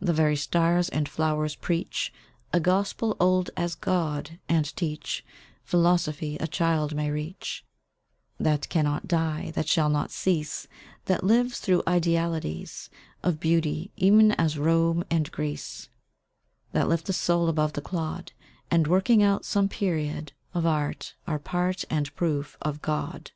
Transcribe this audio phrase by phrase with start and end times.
[0.00, 2.10] The very stars and flowers preach
[2.50, 5.22] A gospel old as God, and teach
[5.64, 7.62] Philosophy a child may reach;
[8.40, 10.66] That can not die, that shall not cease,
[11.04, 12.88] That lives through idealities
[13.22, 15.90] Of beauty, ev'n as Rome and Greece;
[16.72, 18.32] That lift the soul above the clod,
[18.70, 23.32] And, working out some period Of art, are part and proof of God.